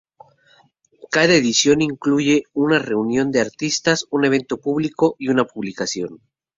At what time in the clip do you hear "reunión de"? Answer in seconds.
2.79-3.39